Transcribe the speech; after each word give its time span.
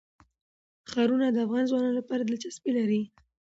ښارونه 0.91 1.27
د 1.31 1.37
افغان 1.45 1.63
ځوانانو 1.69 1.97
لپاره 1.99 2.21
دلچسپي 2.23 2.71
لري. 2.79 3.01